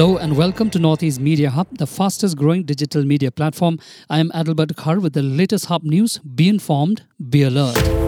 Hello 0.00 0.16
and 0.16 0.34
welcome 0.34 0.70
to 0.70 0.78
Northeast 0.78 1.20
Media 1.20 1.50
Hub, 1.50 1.76
the 1.76 1.86
fastest 1.86 2.38
growing 2.38 2.62
digital 2.62 3.04
media 3.04 3.30
platform. 3.30 3.78
I 4.08 4.18
am 4.18 4.30
Adalbert 4.30 4.74
Khar 4.74 4.98
with 4.98 5.12
the 5.12 5.20
latest 5.20 5.66
Hub 5.66 5.82
news. 5.82 6.16
Be 6.20 6.48
informed, 6.48 7.02
be 7.28 7.42
alert. 7.42 7.99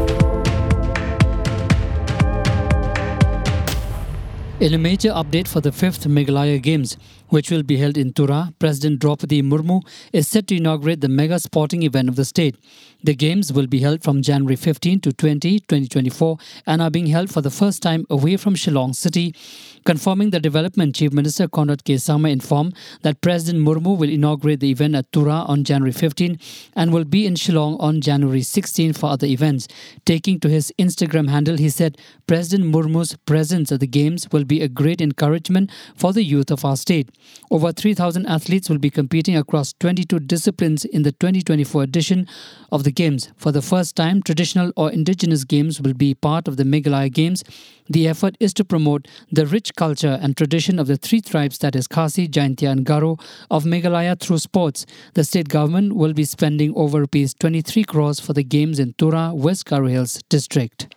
In 4.63 4.75
a 4.75 4.79
major 4.79 5.11
update 5.11 5.49
for 5.49 5.61
the 5.61 5.71
5th 5.73 6.07
Meghalaya 6.07 6.63
Games, 6.63 6.97
which 7.31 7.51
will 7.51 7.65
be 7.65 7.79
held 7.79 7.97
in 7.97 8.13
Tura, 8.13 8.53
President 8.61 9.01
Draupadi 9.01 9.43
Murmu 9.43 9.81
is 10.13 10.29
set 10.29 10.47
to 10.47 10.57
inaugurate 10.57 11.01
the 11.01 11.09
mega 11.09 11.41
sporting 11.41 11.83
event 11.83 12.09
of 12.09 12.15
the 12.15 12.25
state. 12.25 12.55
The 13.03 13.15
Games 13.17 13.53
will 13.53 13.67
be 13.67 13.81
held 13.81 14.05
from 14.05 14.23
January 14.23 14.55
15 14.55 15.01
to 15.01 15.13
20, 15.13 15.59
2024, 15.61 16.39
and 16.67 16.81
are 16.81 16.91
being 16.91 17.07
held 17.07 17.31
for 17.31 17.41
the 17.41 17.51
first 17.51 17.83
time 17.83 18.07
away 18.09 18.37
from 18.37 18.55
Shillong 18.55 18.95
City. 18.95 19.35
Confirming 19.85 20.31
the 20.31 20.39
development, 20.39 20.95
Chief 20.95 21.13
Minister 21.13 21.49
Conrad 21.49 21.83
K. 21.83 21.95
Sangma 21.95 22.31
informed 22.31 22.77
that 23.01 23.21
President 23.21 23.67
Murmu 23.67 23.99
will 23.99 24.11
inaugurate 24.11 24.61
the 24.61 24.71
event 24.71 24.95
at 24.95 25.11
Tura 25.11 25.45
on 25.49 25.65
January 25.65 25.91
15 25.91 26.39
and 26.77 26.93
will 26.93 27.03
be 27.03 27.27
in 27.27 27.35
Shillong 27.35 27.81
on 27.81 28.01
January 28.01 28.43
16 28.43 28.93
for 28.93 29.07
other 29.11 29.27
events. 29.27 29.67
Taking 30.05 30.39
to 30.39 30.49
his 30.49 30.73
Instagram 30.79 31.29
handle, 31.31 31.57
he 31.57 31.71
said, 31.71 31.99
President 32.29 32.73
Murmu's 32.73 33.17
presence 33.27 33.73
at 33.73 33.81
the 33.81 33.89
Games 33.89 34.29
will 34.31 34.45
be 34.45 34.52
a 34.61 34.69
great 34.69 35.01
encouragement 35.01 35.71
for 35.95 36.13
the 36.13 36.23
youth 36.23 36.51
of 36.51 36.65
our 36.65 36.77
state. 36.77 37.09
Over 37.51 37.73
3,000 37.73 38.27
athletes 38.27 38.69
will 38.69 38.79
be 38.79 38.91
competing 38.91 39.37
across 39.37 39.73
22 39.81 40.21
disciplines 40.21 40.85
in 40.85 41.03
the 41.03 41.13
2024 41.13 41.83
edition 41.83 42.27
of 42.71 42.85
the 42.85 42.93
Games. 42.93 43.31
For 43.37 43.53
the 43.53 43.63
first 43.63 43.97
time, 43.97 44.23
traditional 44.23 44.73
or 44.77 44.91
indigenous 44.91 45.45
games 45.45 45.81
will 45.81 45.95
be 45.95 46.15
part 46.15 46.49
of 46.49 46.57
the 46.57 46.65
Meghalaya 46.65 47.13
Games. 47.13 47.45
The 47.89 48.09
effort 48.09 48.37
is 48.41 48.55
to 48.55 48.65
promote 48.65 49.09
the 49.31 49.47
rich 49.47 49.75
culture 49.75 50.19
and 50.21 50.37
tradition 50.37 50.79
of 50.79 50.87
the 50.87 50.97
three 50.97 51.21
tribes 51.21 51.59
that 51.59 51.77
is 51.77 51.87
Khasi, 51.87 52.29
Jaintia 52.29 52.71
and 52.71 52.87
Garo 52.87 53.21
of 53.51 53.65
Meghalaya 53.65 54.19
through 54.19 54.39
sports. 54.39 54.87
The 55.15 55.25
state 55.25 55.49
government 55.49 55.95
will 55.95 56.13
be 56.13 56.25
spending 56.25 56.73
over 56.77 57.01
rupees 57.01 57.35
23 57.35 57.85
crores 57.85 58.21
for 58.21 58.33
the 58.33 58.45
games 58.45 58.79
in 58.79 58.95
Tura, 58.95 59.33
West 59.35 59.67
Garo 59.67 59.91
Hills 59.91 60.21
district. 60.29 60.95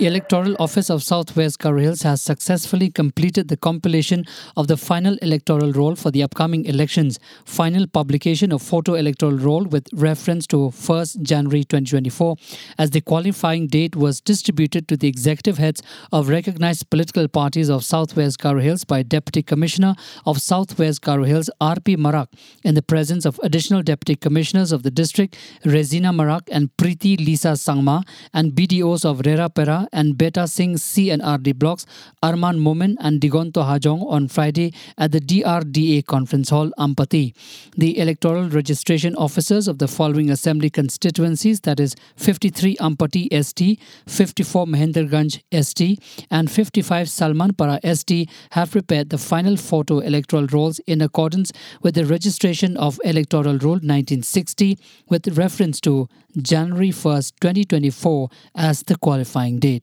Electoral 0.00 0.56
Office 0.58 0.88
of 0.88 1.02
Southwest 1.02 1.58
Garo 1.58 1.78
Hills 1.78 2.00
has 2.00 2.22
successfully 2.22 2.90
completed 2.90 3.48
the 3.48 3.56
compilation 3.58 4.24
of 4.56 4.66
the 4.66 4.78
final 4.78 5.18
electoral 5.20 5.72
roll 5.72 5.94
for 5.94 6.10
the 6.10 6.22
upcoming 6.22 6.64
elections. 6.64 7.18
Final 7.44 7.86
publication 7.86 8.50
of 8.50 8.62
photo 8.62 8.94
electoral 8.94 9.36
roll 9.36 9.66
with 9.66 9.86
reference 9.92 10.46
to 10.46 10.56
1st 10.56 11.20
January 11.20 11.64
2024 11.64 12.34
as 12.78 12.88
the 12.88 13.02
qualifying 13.02 13.66
date 13.66 13.94
was 13.94 14.22
distributed 14.22 14.88
to 14.88 14.96
the 14.96 15.06
executive 15.06 15.58
heads 15.58 15.82
of 16.12 16.30
recognized 16.30 16.88
political 16.88 17.28
parties 17.28 17.68
of 17.68 17.84
Southwest 17.84 18.38
Garo 18.38 18.62
Hills 18.62 18.84
by 18.84 19.02
Deputy 19.02 19.42
Commissioner 19.42 19.94
of 20.24 20.40
Southwest 20.40 21.02
Garo 21.02 21.26
Hills 21.26 21.50
R.P. 21.60 21.98
Marak 21.98 22.28
in 22.64 22.74
the 22.74 22.80
presence 22.80 23.26
of 23.26 23.38
additional 23.42 23.82
Deputy 23.82 24.16
Commissioners 24.16 24.72
of 24.72 24.82
the 24.82 24.90
district 24.90 25.36
Rezina 25.62 26.10
Marak 26.10 26.48
and 26.50 26.70
Preeti 26.78 27.18
Lisa 27.18 27.48
Sangma 27.48 28.02
and 28.32 28.52
BDOs 28.52 29.04
of 29.04 29.20
Rera 29.26 29.50
Pera 29.50 29.88
and 29.92 30.16
Betasing 30.16 30.78
C 30.78 31.10
and 31.10 31.22
RD 31.22 31.58
blocks 31.58 31.86
Arman 32.22 32.58
Momin 32.58 32.96
and 33.00 33.20
Digonto 33.20 33.64
Hajong 33.64 34.04
on 34.10 34.28
Friday 34.28 34.72
at 34.98 35.12
the 35.12 35.20
DRDA 35.20 36.06
Conference 36.06 36.50
Hall, 36.50 36.70
Ampati. 36.78 37.34
The 37.76 37.98
electoral 37.98 38.48
registration 38.48 39.14
officers 39.16 39.68
of 39.68 39.78
the 39.78 39.88
following 39.88 40.30
assembly 40.30 40.70
constituencies 40.70 41.60
that 41.60 41.80
is 41.80 41.96
53 42.16 42.76
Ampati 42.76 43.28
ST, 43.44 43.78
54 44.06 44.66
Mahendraganj 44.66 45.42
ST, 45.52 46.26
and 46.30 46.50
55 46.50 47.06
Salmanpara 47.06 47.80
ST 47.96 48.28
have 48.52 48.70
prepared 48.70 49.10
the 49.10 49.18
final 49.18 49.56
photo 49.56 49.98
electoral 49.98 50.46
rolls 50.46 50.78
in 50.80 51.00
accordance 51.00 51.52
with 51.82 51.94
the 51.94 52.04
registration 52.04 52.76
of 52.76 53.00
Electoral 53.04 53.58
Roll 53.58 53.80
1960 53.80 54.78
with 55.08 55.38
reference 55.38 55.80
to 55.80 56.08
January 56.36 56.90
1st, 56.90 57.32
2024 57.40 58.28
as 58.54 58.82
the 58.84 58.96
qualifying 58.96 59.58
date. 59.58 59.79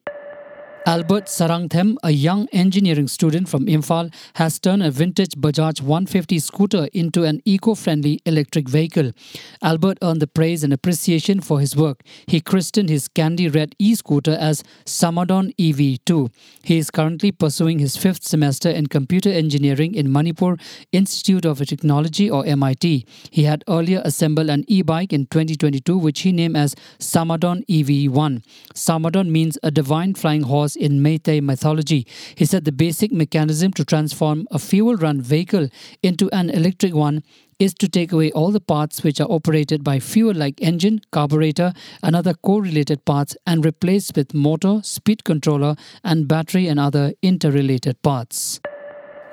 Albert 0.88 1.26
Sarangthem, 1.26 1.98
a 2.02 2.12
young 2.12 2.48
engineering 2.54 3.10
student 3.10 3.50
from 3.50 3.66
Imphal, 3.66 4.10
has 4.36 4.58
turned 4.58 4.82
a 4.82 4.90
vintage 4.90 5.32
Bajaj 5.32 5.82
150 5.82 6.40
scooter 6.40 6.88
into 6.94 7.26
an 7.26 7.42
eco-friendly 7.44 8.22
electric 8.26 8.70
vehicle. 8.70 9.12
Albert 9.62 9.98
earned 10.02 10.22
the 10.22 10.28
praise 10.28 10.64
and 10.64 10.72
appreciation 10.72 11.42
for 11.42 11.60
his 11.60 11.76
work. 11.76 12.04
He 12.28 12.40
christened 12.40 12.88
his 12.88 13.10
candy 13.10 13.50
red 13.50 13.76
e-scooter 13.78 14.38
as 14.40 14.64
Samadon 14.86 15.52
EV2. 15.60 16.32
He 16.64 16.78
is 16.78 16.90
currently 16.90 17.34
pursuing 17.34 17.80
his 17.80 17.98
fifth 17.98 18.24
semester 18.24 18.70
in 18.70 18.88
computer 18.88 19.30
engineering 19.30 19.94
in 19.94 20.10
Manipur 20.10 20.56
Institute 20.94 21.44
of 21.44 21.60
Technology 21.66 22.32
or 22.32 22.46
MIT. 22.46 23.06
He 23.30 23.44
had 23.44 23.66
earlier 23.68 24.02
assembled 24.06 24.50
an 24.50 24.64
e-bike 24.70 25.12
in 25.12 25.26
2022 25.26 25.98
which 25.98 26.22
he 26.22 26.32
named 26.32 26.56
as 26.56 26.76
Samadon 26.98 27.66
EV1. 27.66 28.42
Samadon 28.74 29.30
means 29.30 29.60
a 29.62 29.70
divine 29.70 30.14
flying 30.14 30.44
horse 30.44 30.77
in 30.78 31.02
Meitei 31.02 31.42
mythology. 31.42 32.06
He 32.36 32.46
said 32.46 32.66
the 32.66 32.72
basic 32.72 33.12
mechanism 33.12 33.74
to 33.74 33.84
transform 33.84 34.48
a 34.52 34.60
fuel 34.60 34.96
run 34.96 35.22
vehicle 35.22 35.70
into 36.02 36.30
an 36.32 36.50
electric 36.50 36.94
one 36.94 37.24
is 37.60 37.74
to 37.74 37.88
take 37.88 38.12
away 38.12 38.32
all 38.32 38.52
the 38.52 38.60
parts 38.60 39.04
which 39.04 39.20
are 39.20 39.32
operated 39.32 39.84
by 39.84 40.00
fuel 40.00 40.34
like 40.34 40.62
engine, 40.62 41.02
carburetor, 41.12 41.74
and 42.04 42.16
other 42.16 42.34
correlated 42.34 43.04
parts 43.06 43.36
and 43.46 43.66
replace 43.66 44.12
with 44.16 44.34
motor, 44.34 44.80
speed 44.84 45.24
controller, 45.24 45.76
and 46.04 46.28
battery 46.28 46.68
and 46.68 46.80
other 46.80 47.14
interrelated 47.22 48.02
parts. 48.04 48.60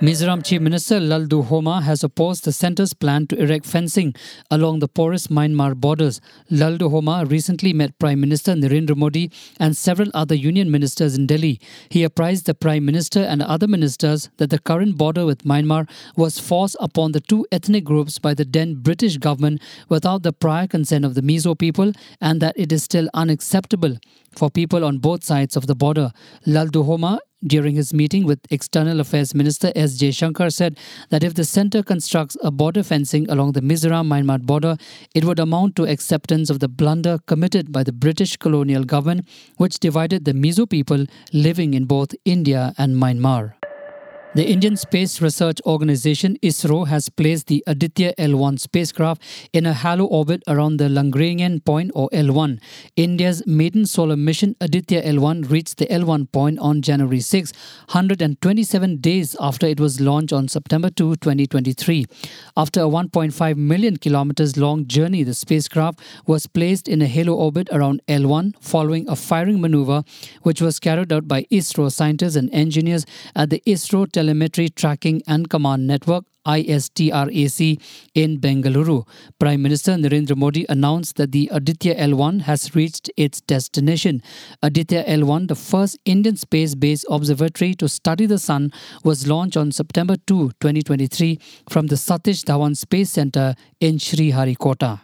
Mizoram 0.00 0.44
Chief 0.44 0.60
Minister 0.60 0.99
Lalduhoma 0.99 1.81
has 1.84 2.03
opposed 2.03 2.44
the 2.44 2.50
centre's 2.50 2.93
plan 2.93 3.28
to 3.28 3.37
erect 3.41 3.65
fencing 3.65 4.12
along 4.50 4.81
the 4.81 4.88
porous 4.88 5.28
Myanmar 5.28 5.77
borders. 5.77 6.21
Lalduhoma 6.50 7.31
recently 7.31 7.72
met 7.72 7.97
Prime 8.00 8.21
Minister 8.21 8.55
Narendra 8.55 8.97
Modi 8.97 9.31
and 9.60 9.77
several 9.77 10.10
other 10.12 10.34
union 10.34 10.69
ministers 10.69 11.16
in 11.16 11.28
Delhi. 11.28 11.60
He 11.91 12.03
apprised 12.03 12.47
the 12.47 12.55
Prime 12.55 12.84
Minister 12.84 13.21
and 13.21 13.41
other 13.41 13.69
ministers 13.69 14.31
that 14.38 14.50
the 14.50 14.59
current 14.59 14.99
border 14.99 15.25
with 15.25 15.44
Myanmar 15.44 15.88
was 16.16 16.41
forced 16.41 16.76
upon 16.81 17.12
the 17.12 17.21
two 17.21 17.47
ethnic 17.53 17.84
groups 17.84 18.19
by 18.19 18.34
the 18.34 18.44
then 18.44 18.75
British 18.75 19.19
government 19.19 19.62
without 19.88 20.25
the 20.25 20.32
prior 20.32 20.66
consent 20.66 21.05
of 21.05 21.15
the 21.15 21.22
Mizo 21.22 21.56
people 21.56 21.93
and 22.21 22.41
that 22.41 22.59
it 22.59 22.72
is 22.72 22.82
still 22.82 23.09
unacceptable 23.15 23.97
for 24.32 24.50
people 24.50 24.84
on 24.84 24.99
both 24.99 25.22
sides 25.22 25.56
of 25.56 25.69
the 25.69 25.76
border. 25.76 26.11
Lalduhoma 26.49 27.21
during 27.47 27.75
his 27.75 27.93
meeting 27.93 28.25
with 28.25 28.41
External 28.50 29.00
Affairs 29.00 29.34
Minister 29.34 29.72
S. 29.75 29.99
Jaishankar 29.99 30.53
said 30.53 30.78
that 31.10 31.25
if 31.25 31.34
the 31.34 31.44
centre 31.44 31.82
constructs 31.82 32.37
a 32.43 32.50
border 32.50 32.82
fencing 32.82 33.28
along 33.31 33.53
the 33.53 33.60
Mizoram 33.60 34.06
Myanmar 34.06 34.43
border, 34.43 34.77
it 35.15 35.25
would 35.25 35.38
amount 35.38 35.77
to 35.77 35.84
acceptance 35.84 36.50
of 36.50 36.60
the 36.60 36.69
blunder 36.69 37.19
committed 37.27 37.72
by 37.72 37.82
the 37.82 37.93
British 37.93 38.37
colonial 38.37 38.84
government, 38.84 39.27
which 39.56 39.78
divided 39.78 40.25
the 40.25 40.32
Mizo 40.32 40.69
people 40.69 41.06
living 41.32 41.75
in 41.75 41.84
both 41.84 42.15
India 42.25 42.75
and 42.78 42.97
Myanmar. 42.97 43.55
The 44.37 44.50
Indian 44.50 44.77
Space 44.77 45.21
Research 45.21 45.61
Organization 45.65 46.37
ISRO 46.43 46.89
has 46.89 47.09
placed 47.09 47.47
the 47.47 47.62
Aditya 47.69 48.15
L1 48.19 48.59
spacecraft 48.59 49.22
in 49.53 49.65
a 49.65 49.72
halo 49.72 50.06
orbit 50.06 50.43
around 50.49 50.78
the 50.78 50.89
Lagrangian 50.89 51.65
point 51.65 51.93
or 51.95 52.09
L1. 52.11 52.59
India's 52.97 53.47
maiden 53.47 53.87
solar 53.87 54.17
mission 54.17 54.56
Aditya 54.61 55.05
L1 55.05 55.49
reached 55.53 55.77
the 55.77 55.87
L1 55.87 56.33
point 56.33 56.59
on 56.59 56.83
January 56.83 57.21
6, 57.21 57.53
127 57.91 58.97
days 58.97 59.37
after 59.39 59.69
it 59.69 59.78
was 59.78 60.00
launched 60.00 60.33
on 60.33 60.49
September 60.49 60.91
2, 60.91 61.15
2023. 61.15 62.05
After 62.56 62.81
a 62.81 62.89
1.5 62.89 63.56
million 63.56 63.99
kilometers 63.99 64.56
long 64.56 64.89
journey, 64.89 65.23
the 65.23 65.34
spacecraft 65.34 66.00
was 66.27 66.49
placed 66.49 66.89
in 66.89 67.00
a 67.00 67.06
halo 67.06 67.34
orbit 67.34 67.69
around 67.70 68.03
L1 68.08 68.55
following 68.61 69.08
a 69.08 69.14
firing 69.14 69.61
maneuver 69.61 70.03
which 70.43 70.61
was 70.61 70.81
carried 70.81 71.12
out 71.12 71.29
by 71.29 71.44
ISRO 71.53 71.93
scientists 71.93 72.35
and 72.35 72.53
engineers 72.53 73.06
at 73.37 73.50
the 73.50 73.62
ISRO 73.64 74.11
Telemetry 74.25 74.71
Tracking 74.71 75.23
and 75.26 75.50
Command 75.50 75.87
Network 75.87 76.25
ISTRAC 76.47 77.79
in 78.15 78.38
Bengaluru. 78.38 79.06
Prime 79.38 79.61
Minister 79.61 79.93
Narendra 79.97 80.35
Modi 80.35 80.65
announced 80.71 81.17
that 81.17 81.32
the 81.32 81.50
Aditya 81.53 81.94
L1 81.97 82.41
has 82.43 82.75
reached 82.75 83.11
its 83.19 83.43
destination. 83.43 84.23
Aditya 84.62 85.05
L1, 85.05 85.49
the 85.49 85.55
first 85.55 85.99
Indian 86.06 86.37
space 86.37 86.75
based 86.75 87.05
observatory 87.11 87.75
to 87.75 87.87
study 87.87 88.25
the 88.25 88.38
sun, 88.38 88.73
was 89.05 89.26
launched 89.26 89.59
on 89.59 89.73
September 89.73 90.17
2, 90.27 90.53
2023, 90.61 91.38
from 91.69 91.88
the 91.88 91.97
Satish 91.97 92.44
Dhawan 92.44 92.75
Space 92.77 93.11
Center 93.11 93.55
in 93.81 93.97
Sriharikota. 93.97 95.04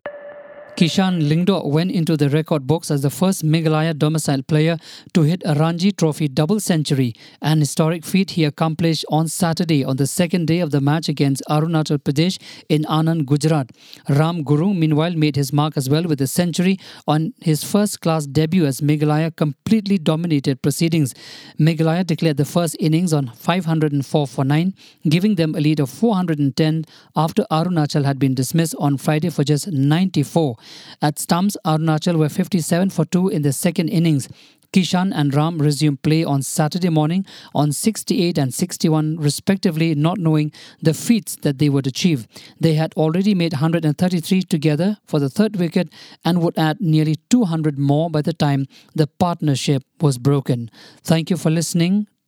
Kishan 0.80 1.28
Lyngdoh 1.28 1.66
went 1.66 1.90
into 1.90 2.16
the 2.16 2.30
record 2.30 2.66
books 2.66 2.90
as 2.90 3.02
the 3.02 3.10
first 3.10 3.44
Meghalaya 3.44 3.94
domicile 3.98 4.42
player 4.42 4.78
to 5.12 5.20
hit 5.24 5.42
a 5.44 5.54
Ranji 5.54 5.92
Trophy 5.92 6.26
double 6.26 6.58
century, 6.58 7.12
an 7.42 7.60
historic 7.60 8.02
feat 8.02 8.30
he 8.30 8.44
accomplished 8.44 9.04
on 9.10 9.28
Saturday 9.28 9.84
on 9.84 9.98
the 9.98 10.06
second 10.06 10.46
day 10.46 10.60
of 10.60 10.70
the 10.70 10.80
match 10.80 11.10
against 11.10 11.42
Arunachal 11.50 11.98
Pradesh 11.98 12.40
in 12.70 12.84
Anand, 12.84 13.26
Gujarat. 13.26 13.72
Ram 14.08 14.42
Gurung, 14.42 14.78
meanwhile, 14.78 15.12
made 15.12 15.36
his 15.36 15.52
mark 15.52 15.76
as 15.76 15.90
well 15.90 16.04
with 16.04 16.18
a 16.22 16.26
century 16.26 16.78
on 17.06 17.34
his 17.42 17.62
first 17.62 18.00
class 18.00 18.24
debut 18.24 18.64
as 18.64 18.80
Meghalaya 18.80 19.36
completely 19.36 19.98
dominated 19.98 20.62
proceedings. 20.62 21.12
Meghalaya 21.58 22.06
declared 22.06 22.38
the 22.38 22.46
first 22.46 22.74
innings 22.80 23.12
on 23.12 23.26
504 23.26 24.26
for 24.26 24.46
9, 24.46 24.74
giving 25.10 25.34
them 25.34 25.54
a 25.54 25.60
lead 25.60 25.78
of 25.78 25.90
410 25.90 26.86
after 27.16 27.44
Arunachal 27.50 28.06
had 28.06 28.18
been 28.18 28.34
dismissed 28.34 28.74
on 28.78 28.96
Friday 28.96 29.28
for 29.28 29.44
just 29.44 29.70
94. 29.70 30.56
At 31.02 31.18
stumps, 31.18 31.56
Arunachal 31.64 32.16
were 32.16 32.28
57 32.28 32.90
for 32.90 33.04
2 33.04 33.28
in 33.28 33.42
the 33.42 33.52
second 33.52 33.88
innings. 33.88 34.28
Kishan 34.72 35.10
and 35.12 35.34
Ram 35.34 35.58
resumed 35.58 36.02
play 36.02 36.22
on 36.22 36.42
Saturday 36.42 36.90
morning 36.90 37.26
on 37.54 37.72
68 37.72 38.38
and 38.38 38.54
61, 38.54 39.16
respectively, 39.16 39.96
not 39.96 40.18
knowing 40.18 40.52
the 40.80 40.94
feats 40.94 41.36
that 41.42 41.58
they 41.58 41.68
would 41.68 41.88
achieve. 41.88 42.28
They 42.60 42.74
had 42.74 42.94
already 42.94 43.34
made 43.34 43.54
133 43.54 44.42
together 44.42 44.98
for 45.04 45.18
the 45.18 45.28
third 45.28 45.56
wicket 45.56 45.88
and 46.24 46.40
would 46.40 46.56
add 46.56 46.80
nearly 46.80 47.16
200 47.30 47.78
more 47.78 48.10
by 48.10 48.22
the 48.22 48.32
time 48.32 48.66
the 48.94 49.08
partnership 49.08 49.82
was 50.00 50.18
broken. 50.18 50.70
Thank 51.02 51.30
you 51.30 51.36
for 51.36 51.50
listening 51.50 52.06